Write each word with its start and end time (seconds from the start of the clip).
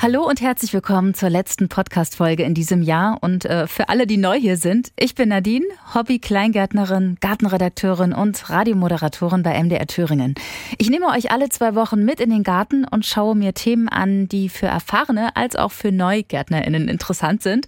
Hallo 0.00 0.24
und 0.24 0.40
herzlich 0.40 0.72
willkommen 0.72 1.12
zur 1.12 1.28
letzten 1.28 1.68
Podcast-Folge 1.68 2.44
in 2.44 2.54
diesem 2.54 2.82
Jahr. 2.82 3.18
Und 3.20 3.44
äh, 3.46 3.66
für 3.66 3.88
alle, 3.88 4.06
die 4.06 4.16
neu 4.16 4.38
hier 4.38 4.56
sind, 4.56 4.92
ich 4.96 5.16
bin 5.16 5.30
Nadine, 5.30 5.64
Hobby-Kleingärtnerin, 5.92 7.16
Gartenredakteurin 7.20 8.12
und 8.12 8.48
Radiomoderatorin 8.48 9.42
bei 9.42 9.60
MDR 9.60 9.88
Thüringen. 9.88 10.36
Ich 10.78 10.88
nehme 10.88 11.08
euch 11.08 11.32
alle 11.32 11.48
zwei 11.48 11.74
Wochen 11.74 12.04
mit 12.04 12.20
in 12.20 12.30
den 12.30 12.44
Garten 12.44 12.84
und 12.84 13.06
schaue 13.06 13.34
mir 13.34 13.54
Themen 13.54 13.88
an, 13.88 14.28
die 14.28 14.48
für 14.48 14.66
Erfahrene 14.66 15.34
als 15.34 15.56
auch 15.56 15.72
für 15.72 15.90
NeugärtnerInnen 15.90 16.86
interessant 16.86 17.42
sind. 17.42 17.66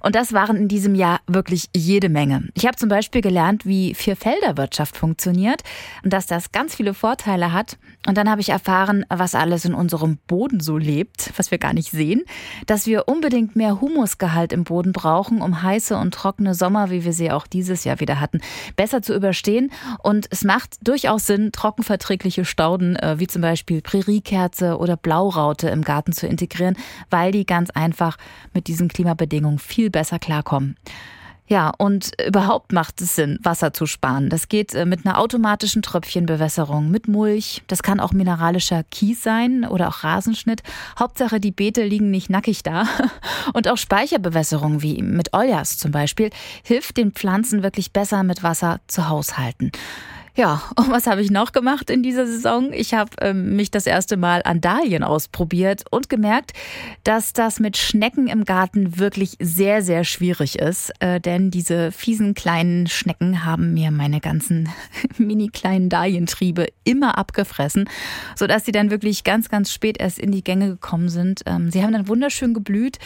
Und 0.00 0.16
das 0.16 0.32
waren 0.32 0.56
in 0.56 0.66
diesem 0.66 0.96
Jahr 0.96 1.20
wirklich 1.28 1.66
jede 1.76 2.08
Menge. 2.08 2.48
Ich 2.54 2.66
habe 2.66 2.76
zum 2.76 2.88
Beispiel 2.88 3.20
gelernt, 3.20 3.66
wie 3.66 3.94
Vierfelderwirtschaft 3.94 4.96
funktioniert 4.96 5.62
und 6.02 6.12
dass 6.12 6.26
das 6.26 6.50
ganz 6.50 6.74
viele 6.74 6.92
Vorteile 6.92 7.52
hat. 7.52 7.78
Und 8.08 8.16
dann 8.16 8.28
habe 8.28 8.40
ich 8.40 8.48
erfahren, 8.48 9.06
was 9.08 9.36
alles 9.36 9.64
in 9.64 9.74
unserem 9.74 10.18
Boden 10.26 10.58
so 10.58 10.76
lebt, 10.76 11.32
was 11.36 11.52
wir 11.52 11.58
gar 11.58 11.67
nicht 11.72 11.90
sehen, 11.90 12.22
dass 12.66 12.86
wir 12.86 13.08
unbedingt 13.08 13.56
mehr 13.56 13.80
Humusgehalt 13.80 14.52
im 14.52 14.64
Boden 14.64 14.92
brauchen, 14.92 15.40
um 15.40 15.62
heiße 15.62 15.96
und 15.96 16.14
trockene 16.14 16.54
Sommer, 16.54 16.90
wie 16.90 17.04
wir 17.04 17.12
sie 17.12 17.30
auch 17.30 17.46
dieses 17.46 17.84
Jahr 17.84 18.00
wieder 18.00 18.20
hatten, 18.20 18.40
besser 18.76 19.02
zu 19.02 19.14
überstehen. 19.14 19.70
Und 20.02 20.26
es 20.30 20.44
macht 20.44 20.76
durchaus 20.86 21.26
Sinn, 21.26 21.52
trockenverträgliche 21.52 22.44
Stauden 22.44 22.96
äh, 22.96 23.18
wie 23.18 23.26
zum 23.26 23.42
Beispiel 23.42 23.82
Präriekerze 23.82 24.78
oder 24.78 24.96
Blauraute 24.96 25.68
im 25.68 25.82
Garten 25.82 26.12
zu 26.12 26.26
integrieren, 26.26 26.76
weil 27.10 27.32
die 27.32 27.46
ganz 27.46 27.70
einfach 27.70 28.16
mit 28.54 28.68
diesen 28.68 28.88
Klimabedingungen 28.88 29.58
viel 29.58 29.90
besser 29.90 30.18
klarkommen. 30.18 30.76
Ja, 31.48 31.72
und 31.78 32.12
überhaupt 32.24 32.72
macht 32.72 33.00
es 33.00 33.16
Sinn, 33.16 33.38
Wasser 33.42 33.72
zu 33.72 33.86
sparen. 33.86 34.28
Das 34.28 34.48
geht 34.48 34.74
äh, 34.74 34.84
mit 34.84 35.06
einer 35.06 35.18
automatischen 35.18 35.80
Tröpfchenbewässerung, 35.80 36.90
mit 36.90 37.08
Mulch. 37.08 37.62
Das 37.68 37.82
kann 37.82 38.00
auch 38.00 38.12
mineralischer 38.12 38.84
Kies 38.84 39.22
sein 39.22 39.64
oder 39.64 39.88
auch 39.88 40.04
Rasenschnitt. 40.04 40.62
Hauptsache, 40.98 41.40
die 41.40 41.50
Beete 41.50 41.84
liegen 41.84 42.10
nicht 42.10 42.28
nackig 42.28 42.62
da. 42.62 42.84
Und 43.54 43.66
auch 43.66 43.78
Speicherbewässerung, 43.78 44.82
wie 44.82 45.00
mit 45.00 45.32
Oljas 45.32 45.78
zum 45.78 45.90
Beispiel, 45.90 46.28
hilft 46.62 46.98
den 46.98 47.12
Pflanzen 47.12 47.62
wirklich 47.62 47.92
besser 47.92 48.22
mit 48.24 48.42
Wasser 48.42 48.80
zu 48.86 49.08
haushalten. 49.08 49.72
Ja, 50.38 50.62
und 50.76 50.92
was 50.92 51.08
habe 51.08 51.20
ich 51.20 51.32
noch 51.32 51.50
gemacht 51.50 51.90
in 51.90 52.04
dieser 52.04 52.24
Saison? 52.24 52.72
Ich 52.72 52.94
habe 52.94 53.10
ähm, 53.20 53.56
mich 53.56 53.72
das 53.72 53.86
erste 53.86 54.16
Mal 54.16 54.40
an 54.44 54.60
Dahlien 54.60 55.02
ausprobiert 55.02 55.82
und 55.90 56.08
gemerkt, 56.08 56.52
dass 57.02 57.32
das 57.32 57.58
mit 57.58 57.76
Schnecken 57.76 58.28
im 58.28 58.44
Garten 58.44 59.00
wirklich 59.00 59.36
sehr, 59.40 59.82
sehr 59.82 60.04
schwierig 60.04 60.56
ist. 60.56 60.92
Äh, 61.00 61.20
denn 61.20 61.50
diese 61.50 61.90
fiesen 61.90 62.34
kleinen 62.34 62.86
Schnecken 62.86 63.44
haben 63.44 63.74
mir 63.74 63.90
meine 63.90 64.20
ganzen 64.20 64.68
mini 65.18 65.48
kleinen 65.48 65.88
Dahlientriebe 65.88 66.68
immer 66.84 67.18
abgefressen, 67.18 67.90
sodass 68.36 68.64
sie 68.64 68.70
dann 68.70 68.92
wirklich 68.92 69.24
ganz, 69.24 69.48
ganz 69.48 69.72
spät 69.72 69.98
erst 69.98 70.20
in 70.20 70.30
die 70.30 70.44
Gänge 70.44 70.68
gekommen 70.68 71.08
sind. 71.08 71.40
Ähm, 71.46 71.72
sie 71.72 71.82
haben 71.82 71.92
dann 71.92 72.06
wunderschön 72.06 72.54
geblüht, 72.54 73.00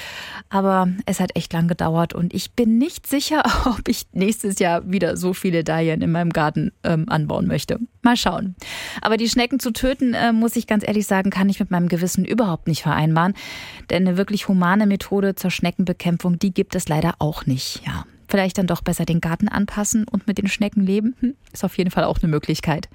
aber 0.50 0.90
es 1.06 1.18
hat 1.18 1.34
echt 1.34 1.54
lang 1.54 1.66
gedauert 1.66 2.12
und 2.12 2.34
ich 2.34 2.52
bin 2.52 2.76
nicht 2.76 3.06
sicher, 3.06 3.42
ob 3.64 3.88
ich 3.88 4.02
nächstes 4.12 4.58
Jahr 4.58 4.82
wieder 4.92 5.16
so 5.16 5.32
viele 5.32 5.64
Dahlien 5.64 6.02
in 6.02 6.12
meinem 6.12 6.28
Garten 6.28 6.72
ähm, 6.84 7.06
an 7.08 7.21
anbauen 7.22 7.46
möchte. 7.46 7.78
Mal 8.02 8.16
schauen. 8.16 8.54
Aber 9.00 9.16
die 9.16 9.28
Schnecken 9.28 9.60
zu 9.60 9.72
töten, 9.72 10.14
äh, 10.14 10.32
muss 10.32 10.56
ich 10.56 10.66
ganz 10.66 10.86
ehrlich 10.86 11.06
sagen, 11.06 11.30
kann 11.30 11.48
ich 11.48 11.60
mit 11.60 11.70
meinem 11.70 11.88
Gewissen 11.88 12.24
überhaupt 12.24 12.66
nicht 12.66 12.82
vereinbaren. 12.82 13.34
Denn 13.90 14.06
eine 14.06 14.16
wirklich 14.16 14.48
humane 14.48 14.86
Methode 14.86 15.34
zur 15.34 15.50
Schneckenbekämpfung, 15.50 16.38
die 16.38 16.52
gibt 16.52 16.74
es 16.74 16.88
leider 16.88 17.14
auch 17.18 17.46
nicht. 17.46 17.82
Ja. 17.86 18.04
Vielleicht 18.28 18.56
dann 18.56 18.66
doch 18.66 18.80
besser 18.80 19.04
den 19.04 19.20
Garten 19.20 19.48
anpassen 19.48 20.06
und 20.08 20.26
mit 20.26 20.38
den 20.38 20.48
Schnecken 20.48 20.84
leben? 20.86 21.14
Hm, 21.20 21.34
ist 21.52 21.64
auf 21.64 21.76
jeden 21.76 21.90
Fall 21.90 22.04
auch 22.04 22.18
eine 22.22 22.30
Möglichkeit. 22.30 22.88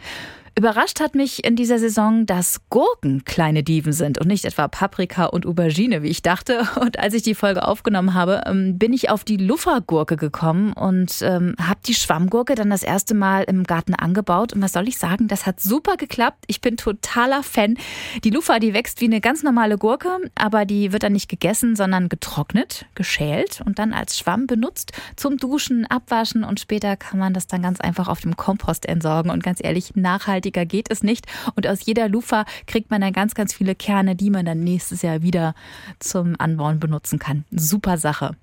Überrascht 0.57 0.99
hat 1.01 1.13
mich 1.13 1.45
in 1.45 1.55
dieser 1.55 1.77
Saison, 1.77 2.25
dass 2.25 2.61
Gurken 2.71 3.23
kleine 3.25 3.61
Dieven 3.61 3.93
sind 3.93 4.17
und 4.17 4.25
nicht 4.25 4.43
etwa 4.43 4.67
Paprika 4.67 5.25
und 5.25 5.45
Aubergine, 5.45 6.01
wie 6.01 6.07
ich 6.07 6.23
dachte. 6.23 6.67
Und 6.81 6.97
als 6.97 7.13
ich 7.13 7.21
die 7.21 7.35
Folge 7.35 7.67
aufgenommen 7.67 8.15
habe, 8.15 8.41
ähm, 8.47 8.79
bin 8.79 8.91
ich 8.91 9.11
auf 9.11 9.23
die 9.23 9.37
Luffergurke 9.37 10.17
gekommen 10.17 10.73
und 10.73 11.21
ähm, 11.21 11.53
habe 11.61 11.79
die 11.85 11.93
Schwammgurke 11.93 12.55
dann 12.55 12.71
das 12.71 12.81
erste 12.81 13.13
Mal 13.13 13.43
im 13.43 13.65
Garten 13.65 13.93
angebaut. 13.93 14.51
Und 14.53 14.63
was 14.63 14.73
soll 14.73 14.87
ich 14.87 14.97
sagen, 14.97 15.27
das 15.27 15.45
hat 15.45 15.59
super 15.59 15.95
geklappt. 15.95 16.45
Ich 16.47 16.59
bin 16.59 16.75
totaler 16.75 17.43
Fan. 17.43 17.77
Die 18.23 18.31
Luffa, 18.31 18.57
die 18.57 18.73
wächst 18.73 18.99
wie 18.99 19.05
eine 19.05 19.21
ganz 19.21 19.43
normale 19.43 19.77
Gurke, 19.77 20.09
aber 20.33 20.65
die 20.65 20.91
wird 20.91 21.03
dann 21.03 21.13
nicht 21.13 21.29
gegessen, 21.29 21.75
sondern 21.75 22.09
getrocknet, 22.09 22.87
geschält 22.95 23.61
und 23.63 23.77
dann 23.77 23.93
als 23.93 24.17
Schwamm 24.17 24.47
benutzt 24.47 24.91
zum 25.17 25.37
Duschen, 25.37 25.85
Abwaschen 25.85 26.43
und 26.43 26.59
später 26.59 26.95
kann 26.95 27.19
man 27.19 27.35
das 27.35 27.45
dann 27.45 27.61
ganz 27.61 27.79
einfach 27.79 28.07
auf 28.07 28.21
dem 28.21 28.35
Kompost 28.37 28.87
entsorgen 28.87 29.29
und 29.29 29.43
ganz 29.43 29.59
ehrlich 29.61 29.95
nachhaltig 29.95 30.46
nachhaltiger 30.47 30.65
geht 30.65 30.89
es 30.89 31.03
nicht. 31.03 31.25
Und 31.55 31.67
aus 31.67 31.85
jeder 31.85 32.07
Lufa 32.09 32.45
kriegt 32.65 32.89
man 32.91 33.01
dann 33.01 33.13
ganz, 33.13 33.35
ganz 33.35 33.53
viele 33.53 33.75
Kerne, 33.75 34.15
die 34.15 34.29
man 34.29 34.45
dann 34.45 34.59
nächstes 34.59 35.01
Jahr 35.01 35.21
wieder 35.21 35.53
zum 35.99 36.35
Anbauen 36.39 36.79
benutzen 36.79 37.19
kann. 37.19 37.45
Super 37.51 37.97
Sache. 37.97 38.35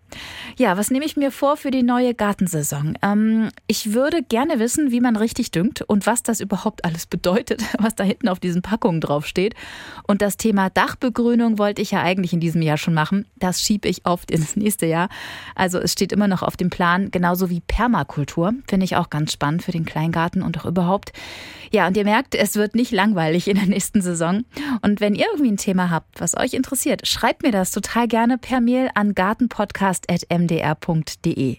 Ja, 0.57 0.77
was 0.77 0.91
nehme 0.91 1.05
ich 1.05 1.17
mir 1.17 1.31
vor 1.31 1.57
für 1.57 1.71
die 1.71 1.83
neue 1.83 2.15
Gartensaison? 2.15 2.97
Ähm, 3.03 3.49
ich 3.67 3.93
würde 3.93 4.23
gerne 4.23 4.59
wissen, 4.59 4.91
wie 4.91 5.01
man 5.01 5.17
richtig 5.17 5.51
düngt 5.51 5.83
und 5.83 6.07
was 6.07 6.23
das 6.23 6.41
überhaupt 6.41 6.85
alles 6.85 7.07
bedeutet, 7.07 7.63
was 7.79 7.95
da 7.95 8.05
hinten 8.05 8.29
auf 8.29 8.41
diesen 8.41 8.63
Packungen 8.63 9.01
draufsteht. 9.01 9.55
Und 10.07 10.23
das 10.23 10.37
Thema 10.37 10.71
Dachbegrünung 10.71 11.59
wollte 11.59 11.83
ich 11.83 11.91
ja 11.91 12.03
eigentlich 12.03 12.33
in 12.33 12.41
diesem 12.41 12.63
Jahr 12.63 12.79
schon 12.79 12.95
machen. 12.95 13.27
Das 13.37 13.61
schiebe 13.61 13.89
ich 13.89 14.07
oft 14.07 14.31
ins 14.31 14.57
nächste 14.57 14.87
Jahr. 14.87 15.09
Also 15.55 15.79
es 15.79 15.93
steht 15.93 16.13
immer 16.13 16.29
noch 16.29 16.43
auf 16.43 16.57
dem 16.57 16.71
Plan, 16.71 17.11
genauso 17.11 17.51
wie 17.51 17.61
Permakultur. 17.61 18.55
Finde 18.69 18.85
ich 18.85 18.97
auch 18.97 19.11
ganz 19.11 19.33
spannend 19.33 19.63
für 19.63 19.73
den 19.73 19.85
Kleingarten 19.85 20.43
und 20.43 20.59
auch 20.59 20.67
überhaupt. 20.67 21.13
Ja, 21.71 21.89
und 21.89 21.97
ihr 21.97 22.05
merkt, 22.05 22.37
es 22.37 22.55
wird 22.55 22.77
nicht 22.77 22.93
langweilig 22.93 23.49
in 23.49 23.57
der 23.57 23.67
nächsten 23.67 24.01
Saison. 24.01 24.45
Und 24.83 25.01
wenn 25.01 25.17
ihr 25.17 25.27
irgendwie 25.33 25.51
ein 25.51 25.57
Thema 25.57 25.91
habt, 25.91 26.21
was 26.21 26.37
euch 26.37 26.55
interessiert, 26.55 27.07
schreibt 27.07 27.43
mir 27.43 27.51
das 27.51 27.73
total 27.73 28.07
gerne 28.07 28.39
per 28.39 28.61
Mail 28.61 28.91
an 28.95 29.15
gartenpodcast 29.15 30.04
podcast.mdr.de. 30.05 31.57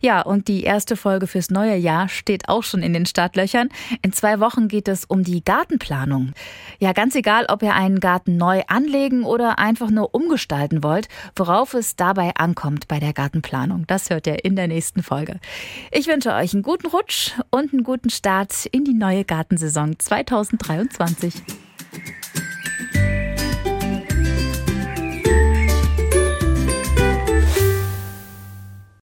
Ja, 0.00 0.22
und 0.22 0.48
die 0.48 0.64
erste 0.64 0.96
Folge 0.96 1.26
fürs 1.26 1.50
neue 1.50 1.76
Jahr 1.76 2.08
steht 2.08 2.48
auch 2.48 2.62
schon 2.62 2.82
in 2.82 2.92
den 2.92 3.06
Startlöchern. 3.06 3.68
In 4.02 4.12
zwei 4.12 4.40
Wochen 4.40 4.68
geht 4.68 4.88
es 4.88 5.04
um 5.04 5.24
die 5.24 5.44
Gartenplanung. 5.44 6.32
Ja, 6.78 6.92
ganz 6.92 7.14
egal, 7.14 7.46
ob 7.48 7.62
ihr 7.62 7.74
einen 7.74 8.00
Garten 8.00 8.36
neu 8.36 8.62
anlegen 8.66 9.24
oder 9.24 9.58
einfach 9.58 9.90
nur 9.90 10.14
umgestalten 10.14 10.82
wollt, 10.82 11.08
worauf 11.36 11.74
es 11.74 11.96
dabei 11.96 12.32
ankommt 12.34 12.88
bei 12.88 13.00
der 13.00 13.12
Gartenplanung. 13.12 13.86
Das 13.86 14.10
hört 14.10 14.26
ihr 14.26 14.44
in 14.44 14.56
der 14.56 14.68
nächsten 14.68 15.02
Folge. 15.02 15.40
Ich 15.90 16.06
wünsche 16.06 16.32
euch 16.32 16.54
einen 16.54 16.62
guten 16.62 16.88
Rutsch 16.88 17.32
und 17.50 17.72
einen 17.72 17.84
guten 17.84 18.10
Start 18.10 18.66
in 18.66 18.84
die 18.84 18.94
neue 18.94 19.24
Gartensaison 19.24 19.98
2023. 19.98 21.63